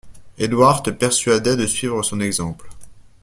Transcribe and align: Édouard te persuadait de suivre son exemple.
Édouard 0.39 0.81
te 0.81 0.89
persuadait 0.89 1.55
de 1.55 1.67
suivre 1.67 2.01
son 2.01 2.21
exemple. 2.21 2.67